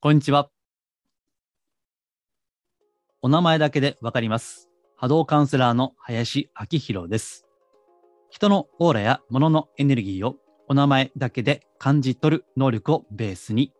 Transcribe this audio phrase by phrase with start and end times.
[0.00, 0.48] こんにちは。
[3.20, 4.70] お名前だけでわかります。
[4.94, 7.48] 波動カウンセラーの林明宏です。
[8.30, 10.36] 人のオーラや物のエネルギーを
[10.68, 13.72] お名前だけで感じ取る能力をベースに、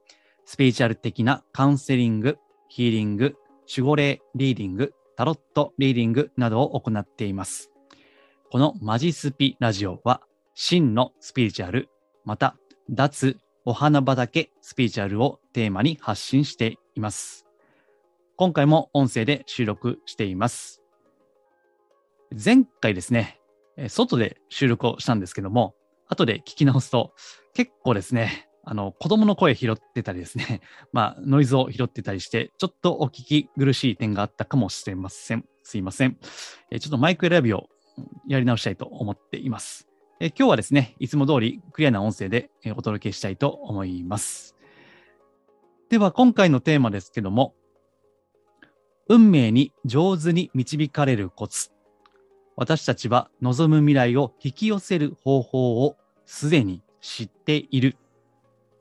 [0.44, 2.38] スピリチュアル的なカウンセリング、
[2.68, 3.36] ヒーリング、
[3.72, 7.70] 守護霊リーディング、タロットリーディングなどを行っています。
[8.50, 10.22] このマジスピラジオは、
[10.54, 11.88] 真のスピリチュアル、
[12.24, 12.56] また、
[12.90, 13.38] 脱
[13.68, 17.44] お花畑スピリチュアルをテーマに発信しています。
[18.34, 20.80] 今回も音声で収録しています。
[22.32, 23.38] 前回ですね、
[23.88, 25.74] 外で収録をしたんですけども、
[26.06, 27.12] 後で聞き直すと、
[27.52, 30.62] 結構ですね、あの、子供の声拾ってたりですね、
[30.94, 35.44] まあ、ノイズを拾ってたりして、ちょっとお聞き苦しい点があったかもしれません。
[35.62, 36.16] すいません。
[36.16, 37.68] ちょっとマイク選びを
[38.28, 39.87] やり直したいと思っています。
[40.20, 44.56] え今日はですね、いつも通りクリアな音声でお届けしたいと思います。
[45.90, 47.54] では、今回のテーマですけども、
[49.08, 51.70] 運命に上手に導かれるコツ。
[52.56, 57.96] 私たちは望む未来を引き寄せる方法をすでに知っている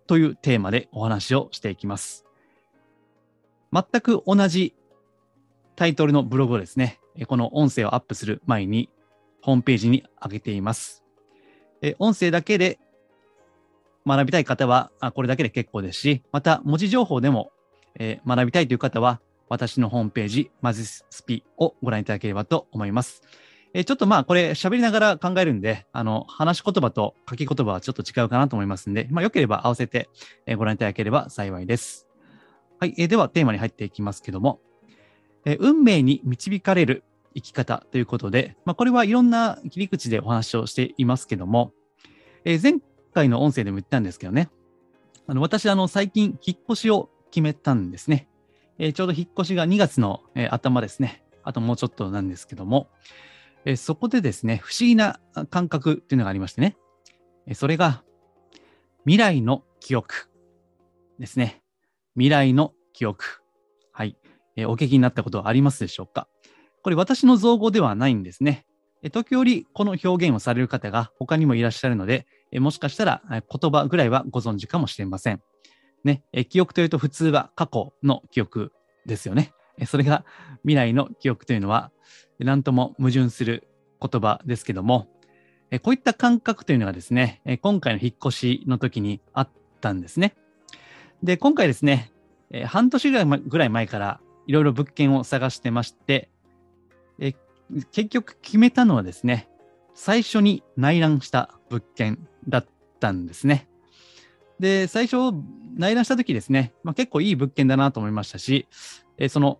[0.07, 2.25] というテーマでお話をしていきます。
[3.71, 4.73] 全く同じ
[5.75, 8.89] タイトルのブログをですね、この音声をアップする前に
[9.43, 11.06] ホームページに上げています。
[11.81, 12.79] え音声だけで
[14.07, 17.51] 学びたい方は、あこれだけで結構ですし、また文字情報でも、
[17.99, 23.21] えー学びたいという方は、私のホームページ、マジスピをご覧いただければと思います。
[23.73, 30.09] えーちょっとまあ、これ喋りながら考えるんで、あの、話し言葉と書き言葉はちょっと違うかなと思いますんで、まあ、よければ合わせて、
[30.45, 32.07] えご覧いただければ幸いです。
[32.79, 34.61] はい、えーではテーマに入っていきますけども、
[35.45, 37.03] え運命に導かれる
[37.37, 41.71] 生き方ということで、まあ、これはいろんな切り口でお話をしていますけども、
[42.45, 42.79] えー前
[43.13, 44.49] 回の音声でも言ったんですけどね、
[45.27, 48.27] あの私、あの、最近、引っ越しを決めたんですね。
[48.79, 51.23] えーちょうど引っ越しが2月の、えー頭ですね。
[51.43, 52.89] あともうちょっとなんですけども、
[53.65, 56.75] えそこでですね、不思議な感覚っていうのがありましてね、
[57.45, 58.03] えそれが、
[59.05, 60.29] 未来の記憶
[61.19, 61.61] ですね。
[62.15, 63.23] 未来の記憶。
[63.91, 64.17] はい。
[64.55, 66.27] えお聞きになったことはありますでしょうか？
[66.87, 68.65] これ私の造語ではないんですね。
[69.11, 75.41] 時折この表現をされる方が他にもいらっしゃるので、もしかしたら言葉ぐらいはご存知かもしれません。
[76.05, 78.71] ね、記憶というと普通は過去の記憶
[79.05, 79.51] ですよね。
[79.85, 80.23] それが
[80.61, 81.91] 未来の記憶というのは、
[82.39, 83.67] えーなんとも矛盾する
[84.01, 85.09] 言葉ですけども、
[85.81, 89.49] こういった感覚というのがですね、今回の引っ越しの時にあっ
[89.81, 90.37] たんですね。
[91.21, 92.13] で、今回ですね、
[92.65, 96.29] 半年ぐらい前からいろいろ物件を探してまして、
[97.91, 99.49] 結局決めたのはですね、
[99.93, 102.65] 最初に内覧した物件だっ
[102.99, 103.67] たんですね。
[104.59, 105.33] で、最初
[105.75, 108.67] 内覧した時ですね、まあ、結構いい物件だなと思いましたし、
[109.17, 109.59] えその、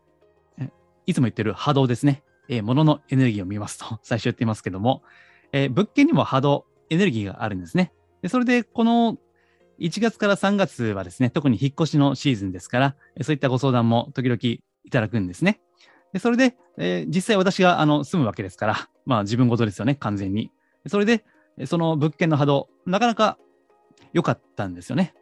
[1.05, 5.03] いつも言ってる波動ですね、えー物のエネルギーを見ますと、 最初言っていますけども、
[5.51, 7.91] えー物件にも波動、エネルギーがあるんですね。
[8.21, 9.17] でそれで、この
[9.79, 15.61] 1月から3月はですね、特に引っ越しのシーズンですから、そういったご相談も時々いただくんですね。
[16.13, 20.51] でそれで、えー実際私があの住むわけですから、まあ自分事ですよね、完全に。
[20.87, 21.25] それで、
[21.65, 23.37] その物件の波動、なかなか
[24.13, 25.13] 良かったんですよね。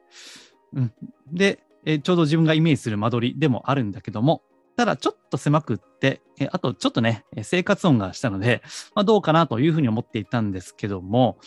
[0.74, 0.94] うん、
[1.31, 4.41] で、えーちょうど自分がイメージする間取りでもあるんだけども、
[4.78, 8.62] ただちょっと狭くって、えーあとちょっとね、生活音がしたので、
[8.94, 11.38] まあ、どうかなというふうに思っていたんですけども、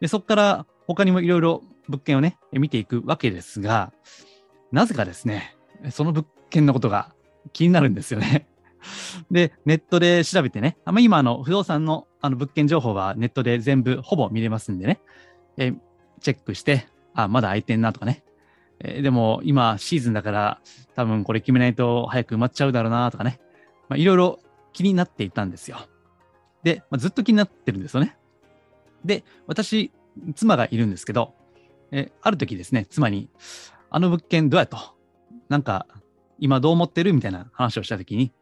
[0.00, 3.92] でそこから他にもいろいろ物件をね、見ていくわけですが、
[4.72, 5.56] なぜかですね、
[5.90, 7.12] その物件のことが
[7.52, 8.47] 気になるんですよね。
[9.30, 15.00] で、ネットで調べてね、あま、今あの不動産のあの物件情報はネットで全部ほぼ見れますんでね、
[15.56, 15.72] え
[16.20, 18.24] チェックして、あ、まだ空いてんなとかね。
[18.80, 20.60] えでも今シーズンだから
[20.94, 23.40] 多分これ決めないと早く埋まっちゃうだろうなとかね。
[23.88, 24.40] まあ、いろいろ
[24.72, 25.78] 気になっていたんですよ。
[26.62, 28.16] で、まあ、ずっと気になってるんですよね。
[29.04, 29.92] で、私、
[30.34, 31.34] 妻がいるんですけど、
[31.90, 33.30] えある時ですね、妻に、
[33.90, 34.78] あの物件どうやと、
[35.48, 35.86] なんか
[36.38, 37.12] 今どう思ってる？
[37.12, 38.32] みたいな話をした時に、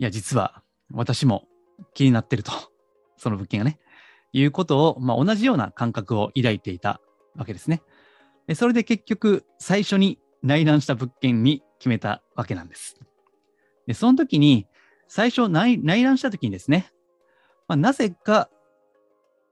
[0.00, 1.46] いや、実は私も
[1.92, 2.52] 気になってると。
[3.18, 3.78] その物件がね。
[4.32, 7.02] いうことを、まあ、同じような感覚を抱いていた
[7.36, 7.82] わけですね。
[8.46, 12.96] でそれで結局、最初に内覧した物件に決めたわけなんです。
[13.86, 14.66] で、その時に、
[15.06, 16.90] 最初内内覧した時にですね、
[17.68, 18.48] まあ、なぜか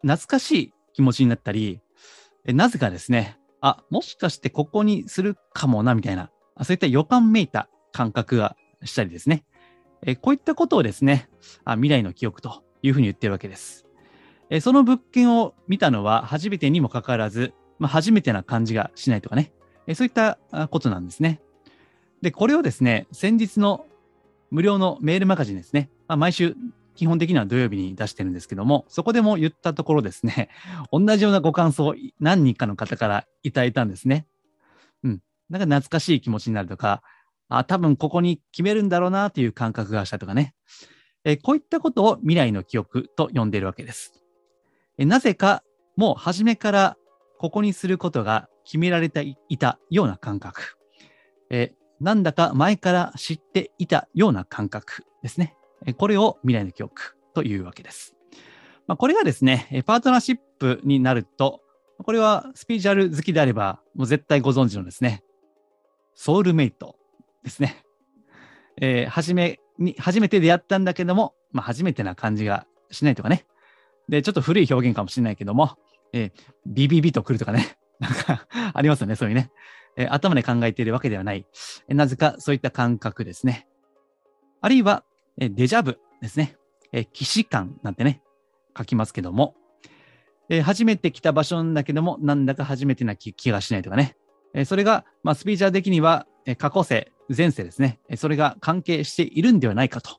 [0.00, 1.82] 懐かしい気持ちになったり、
[2.46, 6.30] なぜかですね、あ、もしかしてここにするかもな、みたいな、
[6.62, 9.44] そういった予感めいた感覚がしたりですね。
[10.02, 11.28] えこういったことをですね
[11.64, 13.86] あ、未来の記憶というふうに言ってるわけです。
[14.50, 19.52] えその物件を見たのは初めてにもかかわらず、まあ、初めてな感じがしないとかね、
[19.86, 20.38] えそういった
[20.70, 21.40] ことなんですね。
[22.22, 23.86] で、これをですね、先日の
[24.50, 26.56] 無料のメールマガジンですね、まあ、毎週
[26.98, 30.48] 基本的には土曜日に出してるんですけども、そこでも言ったところですね、
[30.90, 34.26] 同じようなご感想を何人かの方からいただいたんですね。
[35.04, 35.22] うん。
[35.48, 37.02] なんか懐かしい気持ちになるとか、
[37.48, 40.54] あ、多分ここに決めるんだろうなという感覚がしたとかね。
[41.24, 44.22] えこういったことを未来の記憶と呼んでいるわけです。
[44.98, 45.62] えなぜか、
[45.96, 46.96] もう初めから
[47.38, 50.76] ここにすることが決められていたような感覚。
[51.50, 55.56] えなんだか前から知っていたような感覚ですね。
[55.86, 58.14] えこれを未来の記憶というわけです。
[58.86, 61.60] まあ、これがですね、パートナーシップになると、
[62.04, 65.22] これはスピーチュアル好きであれば、もう絶対ご存知のですね、
[66.14, 66.96] ソウルメイト
[67.48, 67.82] ですね。
[68.80, 73.46] えー、初めに、初めて出会ったんだけども、まあ、初めてな感じがしないとかね。
[74.08, 75.76] で、ちょっと古い表現かもしれないけども、
[76.12, 76.32] えー、
[76.66, 77.78] ビビビと来るとかね。
[77.98, 79.50] なんかありますよね、そういうね。
[79.96, 81.46] えー、頭で考えているわけではない。
[81.88, 83.66] えー、なぜかそういった感覚ですね。
[84.60, 85.04] あるいは、
[85.38, 86.56] えー、デジャブですね。
[86.92, 88.22] えー、騎士感なんてね、
[88.76, 89.54] 書きますけども、
[90.48, 94.16] えー、初めて来た場所なんだけども、なんだか初めてな気がしないとかね。
[94.64, 98.00] それが、まあ、スピーチャー的には、過去世、前世ですね。
[98.16, 100.18] それが関係しているんではないかと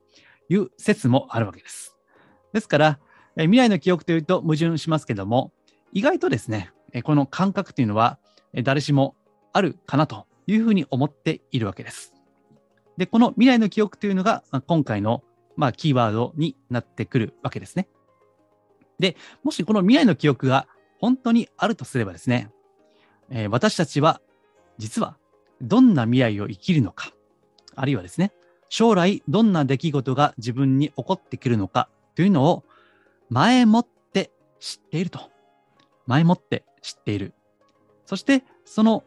[0.50, 1.96] いう説もあるわけです。
[2.54, 3.00] ですから、
[3.36, 5.52] 未来の記憶というと矛盾しますけども、
[5.92, 6.72] 意外とですね、
[7.04, 8.20] この感覚というのは
[8.64, 9.16] 誰しも
[9.54, 12.14] あるかなというふうに思っているわけです。
[12.98, 15.24] で、この未来の記憶というのが今回の
[15.56, 17.88] まあキーワードになってくるわけですね。
[19.00, 20.68] で、もしこの未来の記憶が
[21.00, 22.52] 本当にあるとすればですね、
[23.32, 24.22] えー、私たちは
[24.78, 25.18] 実は
[25.62, 27.12] どんな未来を生きるのか、
[27.76, 28.32] あるいはですね、
[28.70, 32.64] 将来どんな出来事が自分に起こってくるのかというのを
[33.30, 35.32] 前もって知っていると。
[36.08, 37.34] 前もって知っている。
[38.06, 39.04] そして、その、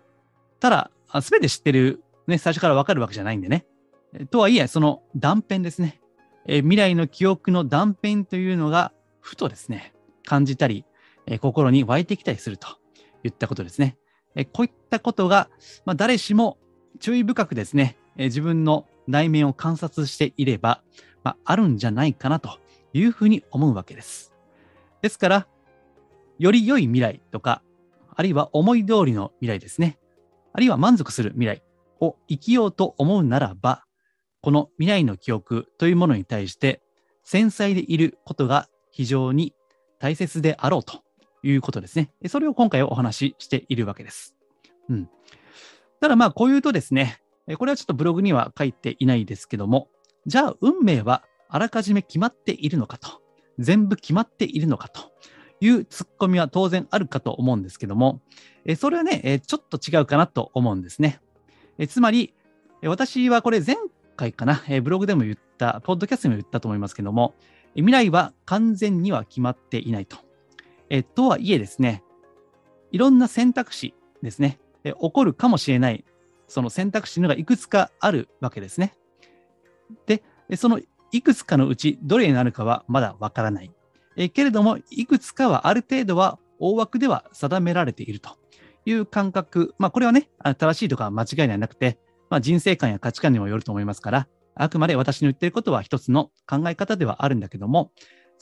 [0.61, 0.91] ただ、
[1.21, 3.67] すべて知ってる、ね、最初からわかるわけじゃないんでね。
[4.31, 6.01] とはいえ、その断片ですね。
[6.47, 10.85] え未来の記憶の断片というのが、ふとですね、感じたり、
[11.27, 12.69] え心に湧いてきたりすると
[13.25, 13.97] いったことですね。
[14.35, 15.49] えこういったことが、
[15.85, 16.59] まあ、誰しも
[17.01, 20.83] 注意深くですね、え自分の内面を観察していれば、
[21.25, 22.59] まあ、あるんじゃないかなと
[22.93, 24.33] いうふうに思うわけです。
[25.01, 25.47] ですから、
[26.39, 27.63] より良い未来とか、
[28.15, 29.99] あるいは思い通りの未来ですね。
[30.53, 31.63] あるいは満足する未来
[32.01, 33.85] を生きようと思うならば、
[34.43, 36.83] この未来の記憶というものに対して
[37.23, 39.55] 繊細でいることが非常に
[40.01, 41.02] 大切であろうと
[41.43, 42.11] いうことですね。
[42.29, 44.37] それを今回お話ししているわけです。
[44.89, 45.09] うん。
[46.01, 47.21] ただまあ、こう言うとですね、
[47.59, 49.89] これはちょっとブログには書いていないですけども、
[50.27, 53.21] じゃあ運命はあらかじめ決まっているのかと、
[53.59, 55.13] 全部決まっているのかと
[55.61, 58.23] いうツッコミは当然あるかと思うんですけども、
[58.77, 61.21] それはね、ちょっと違うかなと思うんですね。
[61.89, 62.35] つまり、
[62.85, 63.77] 私はこれ前
[64.17, 67.35] 回かな、ブログでも言った、ポッドキャストでも言ったと思いますけども、
[67.75, 70.17] 未来は完全には決まっていないと。
[70.93, 72.05] えとはいえですね、
[72.91, 76.05] いろんな選択肢ですね、え起こるかもしれない、
[76.47, 78.95] その選択肢のがいくつかあるわけですね。
[80.05, 80.23] で、
[80.55, 80.81] その
[81.11, 83.73] いくつかのうちどれになるかはまだわからない。
[84.17, 88.37] えけれども、いくつかはある程度は大枠では定められていると
[88.85, 89.75] いう感覚。
[89.79, 90.29] まあ、これはね、
[90.59, 91.99] 正しいとか間違いではなくて、
[92.29, 97.93] まあ、人生観や価値観にもよると思いますから、あくまで私の言っていることは一つの考え方ではあるんだけども、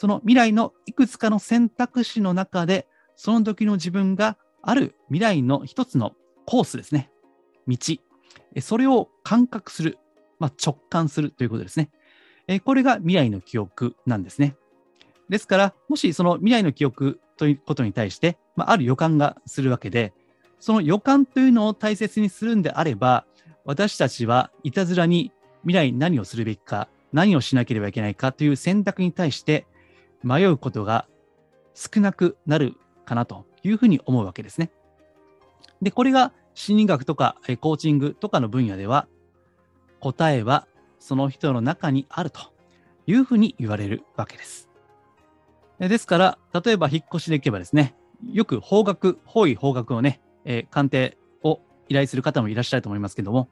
[0.01, 6.13] その未来のいくつかの選択肢の中で、その時の自分がある未来の一つの
[6.47, 7.11] コースですね。
[7.69, 7.77] 道。
[8.63, 9.99] それを感覚する。
[10.39, 11.91] まあ、直感するということですね。
[12.65, 14.57] これが未来の記憶なんですね。
[15.29, 20.15] ですから、もしその未来の記憶ということに対して、まあ、ある予感がするわけで、
[20.61, 23.27] その予感というのを大切にするんであれば、
[23.67, 25.31] 私たちはいたずらに
[25.67, 29.67] 未来何をするべきか、何をしなければいけないかという選択に対して
[30.23, 31.07] 迷うことが
[31.75, 34.71] 少なくなるかなというふうに思うわけですね。
[35.83, 39.07] で、これが心理学とかコーチングとかの分野では、
[40.01, 40.67] 答えは
[40.99, 42.41] その人の中にあると
[43.07, 44.69] いうふうに言われるわけです。
[45.79, 47.95] ですから、例えば引っ越しで行けばですね、
[48.33, 53.49] よく方角、方位方角をね、えー、鑑定を依頼する方もいらっしゃると思いますけども、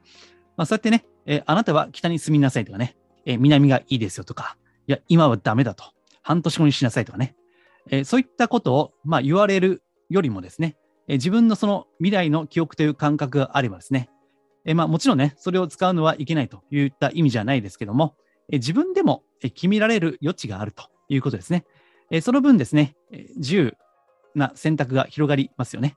[0.55, 2.95] まあ、そうやってね、えー、あなたは北に住みなさいとかね、
[3.25, 4.57] えー、南がいいですよとか、
[4.87, 5.85] いや、今はダメだと。
[6.21, 7.35] 半年後にしなさいとかね。
[7.89, 10.75] えー、そういったことを、まあ、言われるよりもですね、
[11.07, 14.09] えー、自分のその未来の記憶という感覚があればですね、
[14.65, 18.15] えー、まあ、もちろんね、それを使うのはいけないといった意味じゃないですけども、
[18.51, 21.65] え、自分でも決められる余地があるということですね。
[22.11, 22.95] え、その分ですね、
[23.37, 23.73] 自由
[24.35, 25.95] な選択が広がりますよね。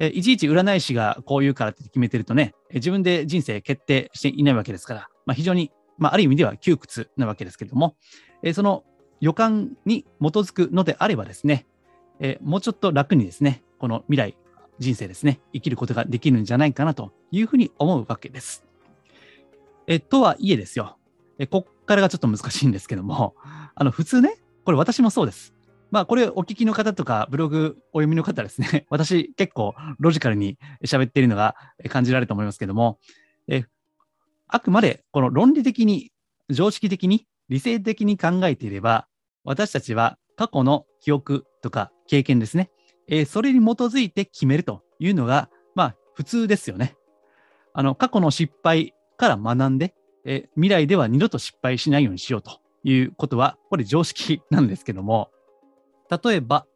[0.00, 7.96] えいちいち占い師がこう言うからって決めてるとね、自分で人生決定していないわけですから、まあ、非常に、まあ、ある意味では窮屈なわけですけれども、
[8.42, 8.84] えその
[9.20, 11.66] 予感に基づくのであればですね、
[12.20, 14.36] えもうちょっと楽にですね、この未来、
[14.78, 18.64] 人生ですね、生きることができるんじゃないかなというふうに思うわけです。
[19.86, 20.96] えとはいえですよ、
[21.38, 23.34] えこっからがちょっと難しいんですけども、
[23.74, 25.52] あの普通ね、これ私もそうです。
[25.90, 31.54] まあ、これお聞きの方とか、ブログお読みの方ですね、 私結構ロジカルに喋っているのが
[31.88, 32.98] 感じられると思いますけども、
[33.46, 33.64] え
[34.48, 36.10] あくまでこの論理的に、
[36.50, 39.06] 常識的に、理性的に考えていれば、
[39.44, 42.70] 私たちは過去の記憶とか経験ですね、
[43.08, 46.96] えー、それに基づいて決めるというのが、まあ、普通ですよね。
[47.72, 55.30] あの、過去の失敗から学んで、えー、未来では二度と失敗しないようにしようということは、これ常識なんですけども、
[56.10, 56.66] 例えば、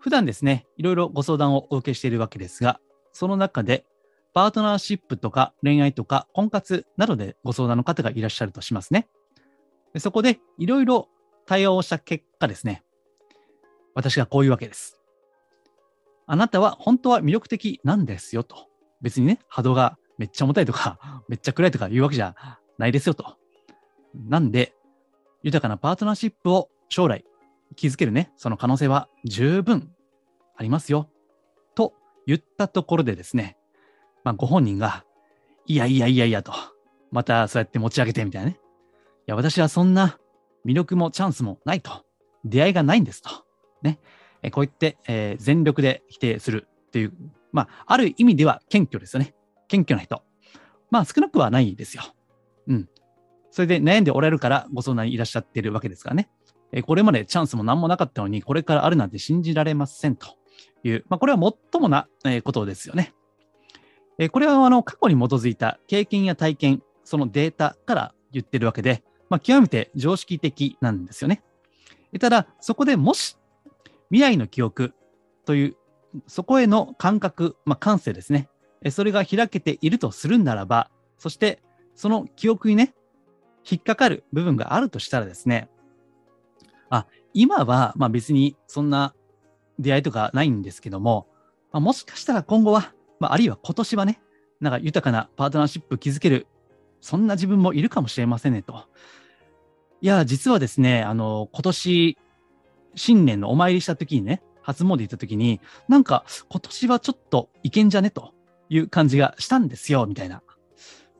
[0.00, 2.80] 普段ですね、いろいろご相談をお受けしているわけですが、
[3.12, 3.86] その中で、
[4.34, 9.06] パートナーシップとか恋愛とか婚活などでご相談の方がいらっしゃるとしますね。
[9.94, 11.08] でそこでいろいろ
[11.46, 12.82] 対応をした結果ですね、
[13.94, 15.00] 私がこういうわけです。
[16.26, 18.68] あなたは本当は魅力的なんですよと。
[19.00, 22.34] 別にね、波動がめっちゃ重たいとか、 めっちゃ暗いとか言うわけじゃ
[22.78, 23.36] ないですよと。
[24.14, 24.74] なんで、
[25.42, 27.24] 豊かなパートナーシップを将来
[27.76, 29.94] 気づけるね、その可能性は十分
[30.56, 31.10] ありますよ。
[31.74, 31.94] と
[32.26, 33.58] 言ったところでですね、
[34.22, 35.04] まあ、ご本人が、
[35.66, 36.52] いやいやいやいやと、
[37.10, 38.58] またそうやって持ち上げてみたいなね。
[39.26, 40.18] いや、私はそんな
[40.66, 42.04] 魅力もチャンスもないと。
[42.44, 43.30] 出会いがないんですと。
[43.82, 43.98] ね。
[44.42, 47.12] えこう言って、えー、全力で否定するっていう、
[47.52, 49.34] まあ、ある意味では謙虚ですよね。
[49.68, 50.22] 謙虚な人。
[50.90, 52.02] まあ、少なくはないですよ。
[52.68, 52.88] うん。
[53.50, 56.28] それで悩んでおられるからご相談にいらっしゃってるわけですからね。
[56.72, 60.26] えこれまでチャンスも何もなかったのに、これからあるなんて信じられませんと
[60.82, 63.14] いう、まあ、これはもっともな、えことですよね。
[64.18, 71.42] えこれはあの過去に基づいた経験や体験、そのデータから言ってるわけで、まあ、極めて常識的なんですよね。
[72.20, 73.36] ただ、そこでもし
[74.10, 74.94] 未来の記憶
[75.44, 75.76] という、
[76.26, 78.48] そこへの感覚、まあ、感性ですね。
[78.90, 81.60] それが開けているとするならば、そして
[81.94, 82.94] その記憶にね、
[83.68, 85.68] 引っかかる部分があるとしたらですね、
[86.90, 89.14] あ、今は、まあ別にそんな
[89.78, 91.26] 出会いとかないんですけども、
[91.72, 94.20] まあ、もしかしたら今後は、まあ、あるいは今年はね、
[94.60, 96.46] なんか豊かなパートナーシップ築ける、
[97.04, 98.86] そんな自分もいるかもしれませんねと。
[100.00, 102.18] いや、実はですね、あの、今年、
[102.94, 108.32] 新年のお参りした時にね、初詣行った時に、なんか今年はちょっといけんじゃねと
[108.70, 110.42] いう感じがしたんですよ、みたいな。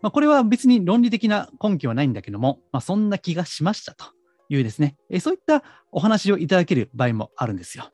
[0.01, 4.07] まあ、これは別に論理的な根拠はないんだけども、まあ、そんな気がしましたと。
[4.51, 7.91] いうですね、えそういったお話をいただける場合もあるんですよ。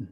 [0.00, 0.06] うん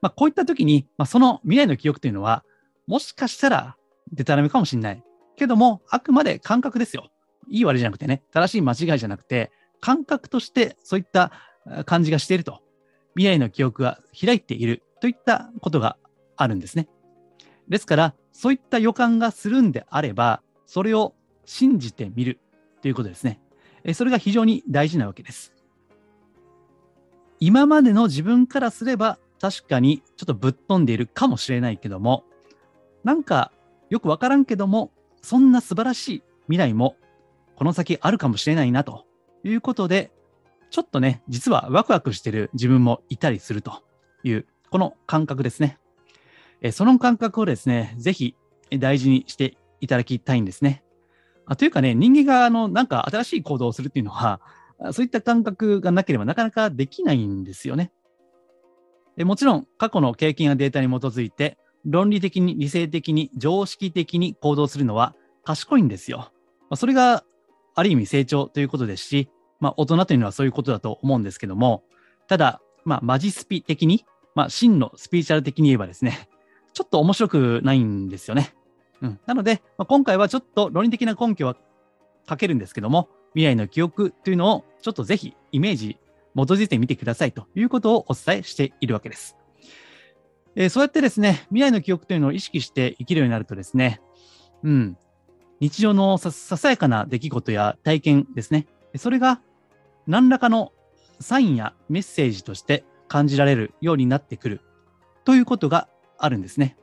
[0.00, 2.44] まあ、こういった時に、まあ、その未来の記憶というのは、
[2.86, 3.76] もしかしたら
[4.12, 5.02] デタラメかもしれない。
[5.38, 7.10] けども、あくまで感覚ですよ。
[7.48, 11.32] いい悪いじゃなくてね、正しい間違いじゃなくて、感覚としてそういった
[11.86, 12.60] 感じがしていると。
[13.14, 15.96] 未来の記憶が開いているといったことが
[16.36, 16.88] あるんですね。
[17.68, 21.14] ですから、そういった予感がするんであれば、それを
[21.44, 22.38] 信じてみる
[22.82, 23.40] ということですね。
[23.94, 25.54] それが非常に大事なわけです。
[27.40, 32.24] 今までの自分からすれば確かにちょっとぶっ飛んでいるかもしれないけども、
[33.04, 33.52] なんか
[33.90, 36.96] よくわからんけども、そんな素晴らしい未来も
[37.56, 39.04] この先あるかもしれないなと
[39.44, 40.12] いうことで、
[40.70, 43.82] ちょっとね、実はワクワクしてる自分もいたりすると
[44.22, 45.78] いう、この感覚ですね。
[46.72, 48.36] その感覚をですね、ぜひ
[48.78, 50.84] 大事にしていただきたいんですね。
[51.46, 54.40] あというかね、人間があのなんか新しい行動をするっていうのは、
[54.92, 57.90] そういった感覚がなければなかなかできないんですよね。
[59.16, 66.30] もちろん、過去の経験やデータに基づいて、論理的に理性的に常識的に行動するのは賢いんですよ。
[66.68, 67.24] まあ、それが
[67.74, 69.30] ある意味成長ということですし、
[69.60, 71.84] まあ、大人というのはそういうことだと思うんですけども、
[72.26, 74.04] ただ、まあ、マジスピ的に、
[74.34, 76.28] まあ、真のスピーチャル的に言えばですね、
[76.74, 78.54] ちょっと面白くないんですよね。
[79.00, 81.56] うん、なので、まあ、今回はちょっと論理的な根拠は
[82.26, 85.98] かけるんですけども、未来の記憶というのをちょっとぜひイメージ、
[86.36, 89.37] 基づいてみてくださいということをお伝えしているわけです。
[90.60, 94.00] え、そうやってですね、未来の記憶というのを意識して生きるようになるとですね、
[94.64, 94.98] うん、
[95.60, 99.40] 日常のささやかな出来事や体験ですね、それが
[100.08, 100.72] 何らかの
[101.20, 104.60] サインやメッセージとして感じられるようになってくる
[105.24, 105.88] ということが
[106.18, 106.76] あるんですね。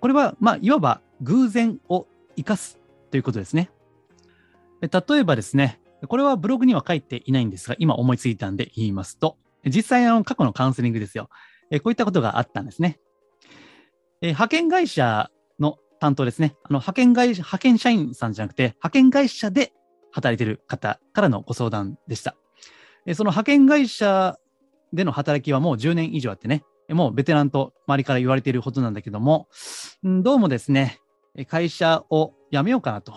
[0.00, 2.78] これは、まあ、いわば偶然を生かす
[3.10, 3.70] ということですね。
[4.80, 9.36] 例えばですね、これはブログには書いていないんですが、今思いついたんで言いますと、
[9.66, 11.28] 実際の過去のカウンセリングですよ。
[11.70, 12.98] えこういったことがあったんですね。
[14.20, 16.54] え派遣会社の担当ですね。
[16.64, 19.72] あの、派遣会社、派遣社員さんじゃなくて、派遣会社で
[20.12, 22.36] 働いてる方からのご相談でした。
[23.06, 24.38] えその派遣会社
[24.92, 29.48] での働きはもう10年以上あってね、もうベテランと周りから言われていることなんだけども、
[30.02, 31.00] どうもですね、
[31.48, 33.12] 会社を辞めようかなと。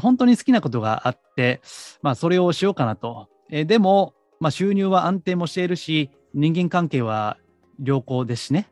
[0.00, 1.60] 本当に好きなことがあって、
[2.02, 3.28] まあ、それをしようかなと。
[3.50, 7.38] でも、まあ、収入は安定もしているし、人間関係は
[7.82, 8.68] 良好ですしね。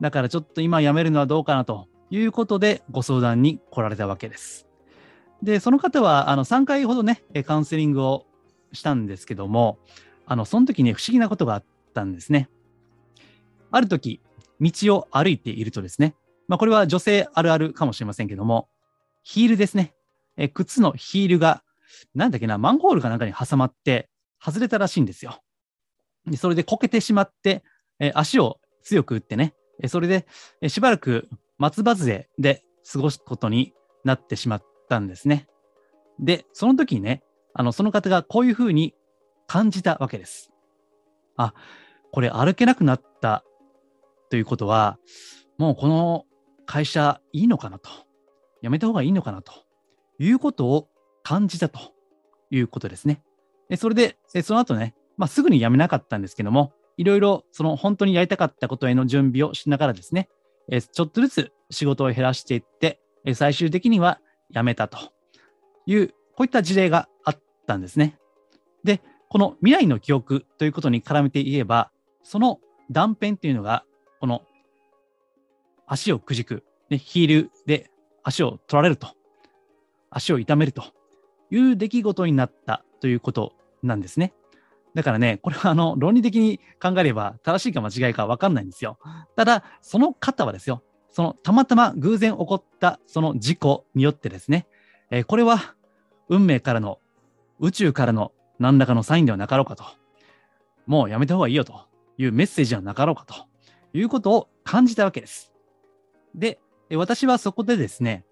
[0.00, 4.66] だからちょっと今辞めるのはどうかなということでご相談に来られたわけです。
[5.42, 8.26] で、その方はあの3回ほどね、カウンセリングを
[8.72, 9.78] したんですけども、
[10.26, 12.48] あの、その時に不思議なことがあったんですね。
[13.70, 14.20] ある時、
[14.60, 16.14] 道を歩いているとですね、
[16.48, 18.68] まあこれは女性あるあるかもしれませんけども、
[19.22, 19.94] ヒールですね。
[20.36, 21.62] え靴のヒールが、
[22.14, 24.08] なんだっけな、マンホールかなんかに挟まって、
[24.42, 25.40] 外れたらしいんですよ。
[26.26, 27.62] でそれでこけてしまって、
[28.00, 30.26] え足を強く打ってね、えそれで、
[30.60, 33.72] えしばらく松葉杖で過ごすことに
[34.04, 35.46] なってしまったんですね。
[36.18, 37.22] で、その時にね、
[37.54, 38.94] あの、その方がこういうふうに
[39.46, 40.50] 感じたわけです。
[41.36, 41.54] あ、
[42.12, 43.44] これ歩けなくなった
[44.30, 44.98] ということは、
[45.58, 46.24] もうこの
[46.66, 47.90] 会社いいのかなと。
[48.62, 49.52] やめた方がいいのかなと
[50.18, 50.88] いうことを
[51.22, 51.92] 感じたと
[52.50, 53.22] いうことですね。
[53.76, 60.28] それで、その後ね、まあ、すぐに辞めなかったんですけども、いろいろその本当にやりたかったことへの準備をしながらですね、
[60.70, 64.20] えちょっとずつ仕事を減らしていって、え最終的には
[64.50, 64.98] 辞めたと
[65.86, 68.18] いう、こういった事例があったんですね。
[68.84, 71.90] で、この未来の記憶ということに絡めて言えば、
[72.22, 72.60] その
[72.90, 73.84] 断片というのが、
[74.20, 74.42] この
[75.86, 77.90] 足をくじく、ね、ヒールで
[78.22, 79.08] 足を取られると、
[80.10, 80.84] 足を痛めると
[81.50, 84.32] いう出来事になったということなんですね。
[84.94, 88.98] だからね、これはあの論理的に考えれば正しいか間違いか分かんないんですよ。
[89.36, 94.66] ただ、その方はですよ、そのたまたま偶然起こったその事故によってですね、
[95.10, 95.74] えーこれは
[96.28, 97.00] 運命からの、
[97.60, 99.84] 宇宙からの何らかのサインではなかろうかと。
[100.86, 101.86] もうやめた方がいいよと
[102.18, 103.34] いうメッセージはなかろうかと
[103.96, 105.52] いうことを感じたわけです。
[106.34, 106.60] で、
[106.92, 108.24] 私はそこでですね、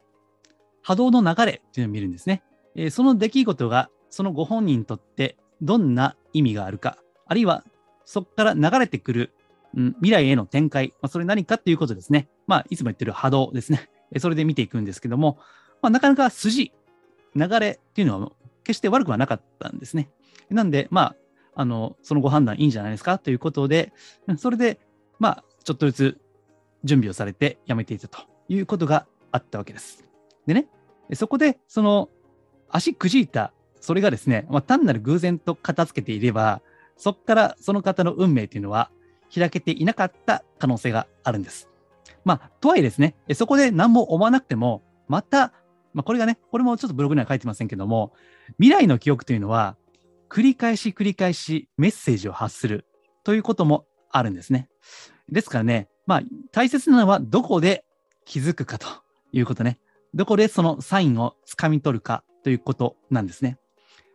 [0.82, 2.42] 波動の流れっていうのを見るんですね。
[2.74, 7.64] えーその出来事がそのご本人にとってどんな意味があるか、あるいは
[8.05, 9.33] そこから流れてくる、
[9.75, 12.29] うん未来への展開、まあ、それ何かっていうことですね。
[12.46, 13.88] まあ、いつも言ってる波動ですね。
[14.18, 15.38] それで見ていくんですけども、
[15.81, 16.72] まあ、なかなか筋、
[17.35, 18.33] 流れっていうのは
[18.64, 20.11] 決して悪くはなかったんですね。
[20.51, 21.16] なんで、まあ、
[21.55, 23.18] あの、そのご判断いいんじゃないですか？
[23.18, 23.94] ということで、
[24.37, 24.79] それで、
[25.18, 26.20] まあ、ちょっとずつ
[26.85, 30.07] 準備をされて辞めていたということがあったわけです。
[30.46, 30.68] でね、
[31.14, 32.11] そこで、その、
[32.68, 36.62] 足くじいた、それがですね、まあ、単なる偶然と片付けていれば、
[36.96, 38.90] そこからその方の運命というのは
[39.34, 41.68] 開けていなかった可能性があるんです。
[42.24, 45.52] まあ、とはいえですね、そこで何も思わなくても、また、
[45.94, 48.12] まあ、これがね、これもちょっとブログには書いてませんけども、
[48.60, 49.76] 未来の記憶というのは、
[50.30, 52.86] 繰り返し繰り返しメッセージを発する
[53.24, 54.68] ということもあるんですね。
[55.28, 57.84] ですからね、まあ、大切なのはどこで
[58.24, 58.86] 気づくかと
[59.32, 59.80] いうことね。
[60.14, 63.58] どこでそのサインをつかみ取るかということなんですね。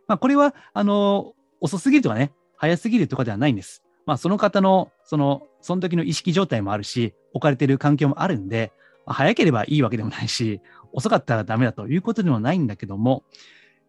[0.08, 3.84] まあ、これは、あの、遅すぎるとかね、早すぎるとかではないんです。
[4.06, 8.72] まあ、その方の、その、その時の意識状態もあるし、置かれている環境もあるんで、
[9.06, 10.60] まあ早ければいいわけでもないし、
[10.92, 13.22] 遅かったらダメだということでもないんだけども、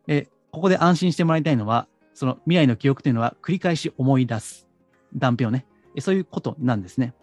[0.07, 4.67] え、ここで安心してもらいたいのは、その未来の記憶というのは繰り返し思い出す
[5.15, 5.65] 断片をね、
[5.99, 7.13] そういうことなんですね。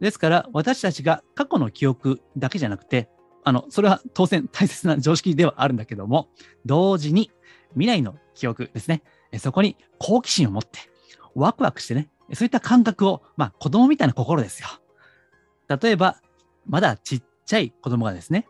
[0.00, 3.08] ですから、私たちが過去の記憶だけじゃなくて、
[3.44, 6.28] あの、それは当然大切な常識ではあるんだけども、
[6.64, 7.30] 同時に
[7.74, 9.02] 未来の記憶ですね。
[9.38, 10.78] そこに好奇心を持って、
[11.34, 14.68] ワクワクしてね、そういった感覚を、まあ子供みたいな心ですよ。
[15.80, 16.16] 例えば、
[16.66, 18.46] まだちっちゃい子供がですね、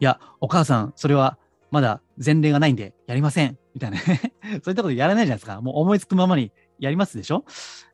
[0.00, 1.38] いや、お母さん、それは
[1.70, 3.58] まだ前例がないんでやりません。
[3.74, 4.32] みたいなね。
[4.62, 5.60] そういったことやらないじゃないですか。
[5.60, 7.44] もう思いつくままにやりますでしょ、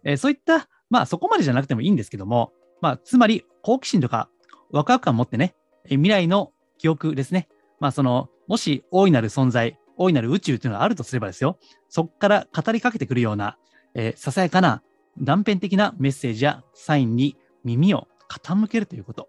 [0.02, 4.28] えーそういった、まあそこまでじゃなくてもいいんですけども、まあつまり好奇心とか
[4.70, 5.54] ワクワク感を持ってね、
[5.88, 7.48] 未来の記憶ですね。
[7.80, 13.56] まあその、もし大いなる存在、大いなる宇宙というのがあるとすればですよ、そこから語りかけてくるような、
[13.94, 14.82] えーささやかな
[15.18, 19.28] 断片的なメッセージやサインに耳を傾けるということ。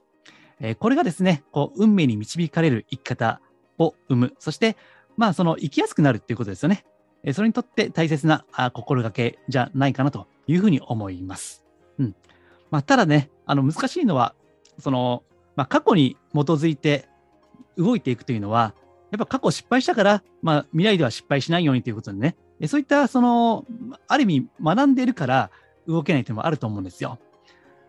[0.59, 3.41] えーこれがですね、こう、運命に導かれる生き方
[3.77, 4.33] を生む。
[4.39, 4.77] そして、
[5.17, 6.85] まあ、その生きやすくなるっていうことですよね。
[7.23, 11.63] えーそれにとって大切なあ心がけじゃないかなというふうに思います。
[11.99, 12.15] うん。
[12.71, 14.35] まあ、ただね、あの、難しいのは、
[14.79, 15.23] その、
[15.55, 17.07] まあ、過去に基づいて
[17.77, 18.73] 動いていくというのは、
[19.15, 22.35] やっぱ過去失敗したから、まあ、未来では失敗しないようにということでね、
[22.67, 23.65] そういった、その、
[24.07, 25.51] ある意味学んでいるから
[25.87, 27.19] 動けないというのもあると思うんですよ。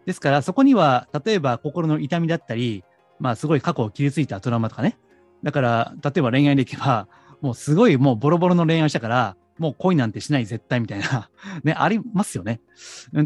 [0.04, 2.84] ですから、そこには、例えば心の痛みだったり、
[3.18, 4.98] まあ、すごい過去を傷ついたトラウマとかね。
[5.42, 7.08] だから、例えば恋愛でいけば、
[7.40, 11.30] もうすごいもうボロボロの恋愛したから、もう恋なんてしない絶対みたいな
[11.64, 12.60] ね、ありますよね。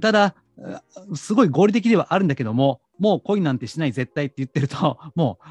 [0.00, 0.34] ただ、
[1.14, 5.44] すごい合理的ではあるんだけども、もう恋なんてしない絶対って言ってると、もう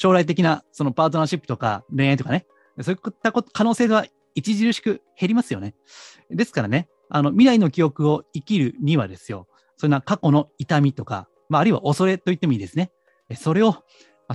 [0.00, 2.46] 将来的なそのパートナーシップとか恋愛とかね、
[2.80, 5.74] そういった可能性は著しく減りますよね。
[6.30, 12.92] ですからね、あの未来の記憶を生きるにはですよ、そんな過去の痛みとか、まあ、あるいは恐れと言ってもいいですね。
[13.36, 13.76] それを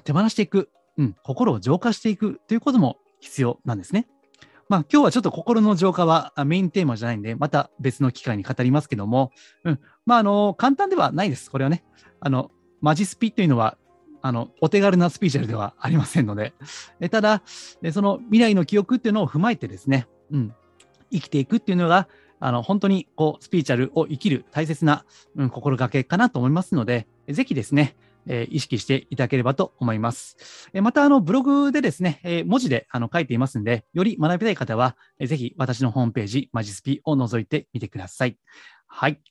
[0.03, 4.07] 手放していく、うん、心を浄化していくということも必要なんですね。
[4.69, 9.31] まあ今日はちょっと心の浄化はメインテーマじゃないんで、また別の機会に語りますけども、
[9.63, 9.79] うん。
[10.05, 11.49] まああの、簡単ではないです。
[11.49, 11.83] これはね。
[12.19, 12.51] あの、
[12.81, 13.79] マジスピというのは、
[14.25, 16.53] あの、お手軽なスピーチャルではありませんので、
[16.99, 17.43] えただ、
[17.93, 20.55] その未来の記憶っていうのを踏まえてですね、うん、
[21.11, 22.07] 生きていくっていうのが、
[22.39, 30.71] あの、本当にこう、スピーチャルを生きる大切な、うん、心がけかなと思いますので、ぜひですね、え、意識していただければと思います。
[30.73, 38.39] え、また、あの、ブログでですね、え、文字であの書いていますんで、より学びたい方は、えー、ぜひ私のホームページ、マジスピを覗いてみてください。
[38.87, 39.21] はい。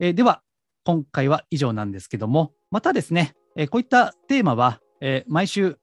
[0.00, 0.42] えー、では、
[0.84, 5.78] 今回は以上なんですけども、またですね、えー、こういったテーマは、えー、毎週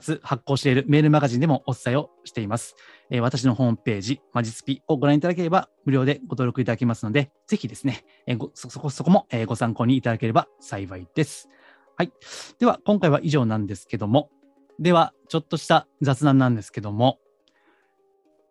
[0.00, 2.74] 末発行しているメールマガジンでもお伝えをしています。
[3.10, 11.48] えー、私のホームページ、マジスピをご覧いただければ無料でご登録いただけますので、ぜひですね、えー、そこそこも、えー、ご参考にいただければ幸いです。
[11.96, 12.12] はい。
[12.58, 14.30] では、今回は以上なんですけども、
[14.78, 17.18] では、ちょっとした雑談なんですけども、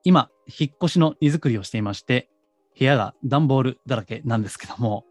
[0.04, 2.30] 今、引っ越しの荷造りをしていまして、
[2.78, 5.06] 部屋が段ボールだらけなんですけども、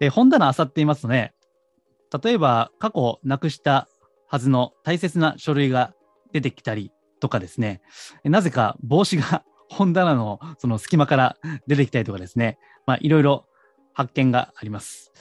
[0.00, 1.34] え本棚漁っていますとね、
[2.22, 3.88] 例えば過去なくした
[4.26, 5.94] はずの大切な書類が
[6.32, 7.80] 出てきたりとかですね、
[8.24, 13.46] なぜか帽子が本棚のその隙間から出てきたりとかですね、まあいろいろ
[13.92, 15.12] 発見があります。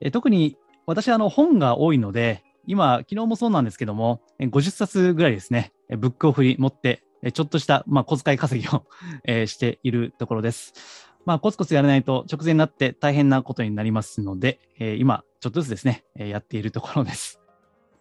[0.00, 7.02] え特に私、あの、本が多いので、今、昨日もそうなんですけども、50冊ぐらいですね、ブックオフに持って、
[7.32, 8.84] ちょっとした、まあ、小遣い稼ぎを
[9.24, 10.74] えしているところです。
[11.24, 17.40] まあ、コツコツやらないと直前になって大変なことになりますので、え今、ちょっとずつですね、やっているところです。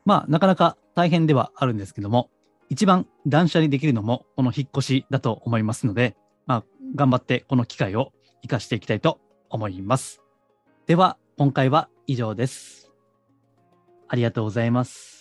[0.06, 2.30] まあ、なかなか大変ではあるんですけども、
[2.70, 6.64] 一番断捨離できるのも、この引っ越しだと思いますので、まあ、
[6.96, 10.22] 頑張ってこの機会を活かしていきたいと思います。
[10.86, 12.92] では、今回は以上です。
[14.08, 15.21] ありがとうございます。